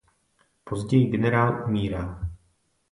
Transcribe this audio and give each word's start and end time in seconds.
Později 0.63 1.05
generál 1.07 1.69
umírá. 1.69 2.29